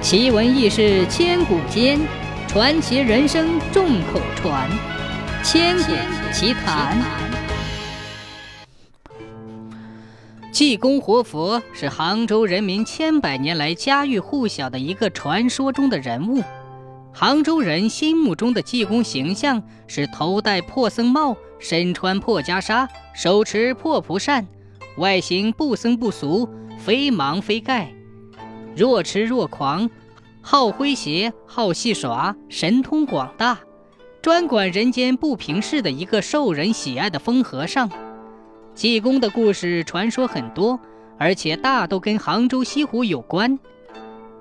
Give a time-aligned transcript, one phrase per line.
[0.00, 1.98] 奇闻异事千古间，
[2.46, 4.70] 传奇人生众口传。
[5.42, 5.92] 千古
[6.32, 6.96] 奇谈。
[10.52, 16.42] 济公活佛是杭州人民千百年来家喻户晓的一个传说中的人物。
[17.12, 24.46] 杭州人心目中的济公形象是头戴破僧帽，身穿破袈裟，手持破蒲扇，
[24.96, 27.86] 外形不僧不俗，非盲非丐。
[28.76, 29.90] 若痴若狂，
[30.40, 33.58] 好诙谐，好戏耍，神通广大，
[34.22, 37.90] 专管人间不平事的一个受人喜爱的疯和尚。
[38.74, 40.78] 济公的故事传说很多，
[41.18, 43.58] 而且大都跟杭州西湖有关。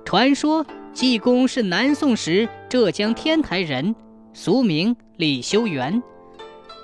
[0.05, 3.95] 传说济公是南宋时浙江天台人，
[4.33, 6.01] 俗名李修缘。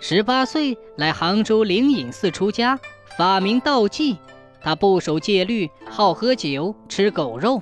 [0.01, 2.77] 十八岁来杭州灵隐寺出家，
[3.17, 4.17] 法名道济。
[4.63, 7.61] 他不守戒律，好喝酒，吃狗肉。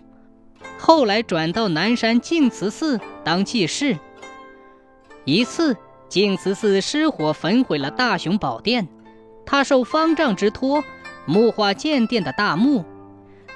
[0.77, 3.97] 后来转到南山净慈寺当济士。
[5.25, 5.75] 一次，
[6.07, 8.87] 净慈寺失火焚毁了大雄宝殿，
[9.45, 10.83] 他受方丈之托，
[11.25, 12.85] 木化建殿的大木。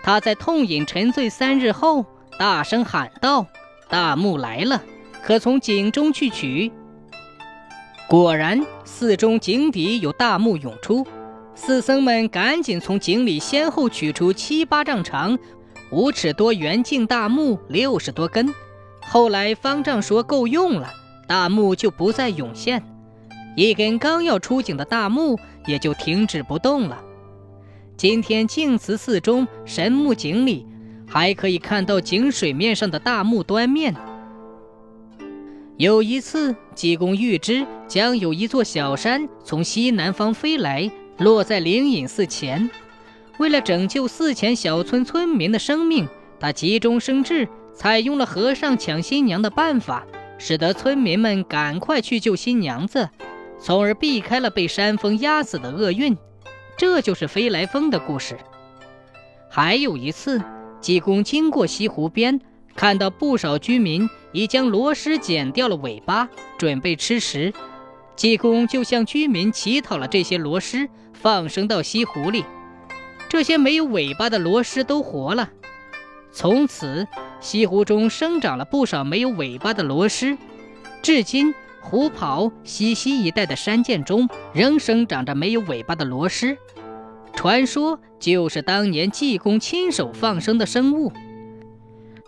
[0.03, 2.05] 他在痛饮沉醉三日后，
[2.37, 3.47] 大声喊道
[3.89, 4.83] ：“大木来了，
[5.23, 6.71] 可从井中去取。”
[8.07, 11.05] 果然，寺中井底有大木涌出。
[11.55, 15.39] 寺僧们赶紧从井里先后取出七八丈长、
[15.89, 18.53] 五尺多圆径大木六十多根。
[19.01, 20.91] 后来方丈说够用了，
[21.27, 22.83] 大木就不再涌现，
[23.55, 27.01] 一根刚要出井的大木也就停止不动了。
[27.95, 30.67] 今天净慈寺中神木井里
[31.07, 33.95] 还可以看到井水面上的大木端面。
[35.77, 40.91] 有一次，济公预知将有一座小山从西南方飞来。
[41.17, 42.69] 落在灵隐寺前，
[43.37, 46.07] 为了拯救寺前小村村民的生命，
[46.39, 50.05] 他急中生智，采用了和尚抢新娘的办法，
[50.37, 53.09] 使得村民们赶快去救新娘子，
[53.59, 56.17] 从而避开了被山峰压死的厄运。
[56.77, 58.37] 这就是飞来峰的故事。
[59.49, 60.41] 还有一次，
[60.81, 62.41] 济公经过西湖边，
[62.75, 66.27] 看到不少居民已将螺蛳剪掉了尾巴，
[66.57, 67.53] 准备吃食。
[68.15, 72.45] 济公就向居民乞讨了这些螺蛳，放生到西湖里。
[73.27, 75.49] 这些没有尾巴的螺蛳都活了。
[76.31, 77.07] 从此，
[77.39, 80.37] 西湖中生长了不少没有尾巴的螺蛳。
[81.01, 86.57] 至今，湖跑、西溪一带的山涧中仍生长着没有尾巴的螺蛳，
[87.33, 91.11] 传说就是当年济公亲手放生的生物。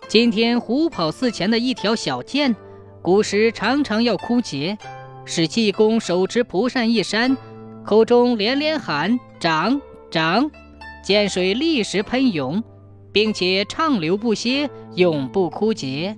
[0.07, 2.55] 今天，湖跑寺前的一条小涧，
[3.01, 4.77] 古时常常要枯竭。
[5.27, 7.35] 使济公手持蒲扇一扇，
[7.83, 9.79] 口中连连喊“涨
[10.09, 10.49] 涨”，
[11.05, 12.63] 涧水立时喷涌，
[13.11, 16.17] 并且畅流不歇，永不枯竭。